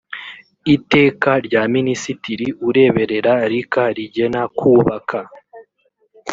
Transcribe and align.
iteka 0.75 1.29
rya 1.45 1.63
minisitiri 1.73 2.47
ureberera 2.67 3.33
rica 3.51 3.83
rigena 3.97 4.41
kubaka 4.57 5.19